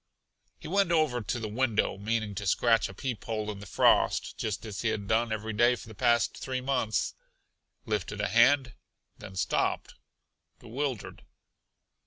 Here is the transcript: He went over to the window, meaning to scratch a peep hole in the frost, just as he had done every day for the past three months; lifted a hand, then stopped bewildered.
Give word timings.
He 0.57 0.67
went 0.67 0.91
over 0.91 1.21
to 1.21 1.39
the 1.39 1.47
window, 1.47 1.95
meaning 1.95 2.33
to 2.33 2.47
scratch 2.47 2.89
a 2.89 2.93
peep 2.95 3.23
hole 3.25 3.51
in 3.51 3.59
the 3.59 3.67
frost, 3.67 4.35
just 4.35 4.65
as 4.65 4.81
he 4.81 4.87
had 4.87 5.07
done 5.07 5.31
every 5.31 5.53
day 5.53 5.75
for 5.75 5.87
the 5.87 5.93
past 5.93 6.35
three 6.35 6.59
months; 6.59 7.13
lifted 7.85 8.19
a 8.19 8.27
hand, 8.27 8.73
then 9.19 9.35
stopped 9.35 9.93
bewildered. 10.57 11.23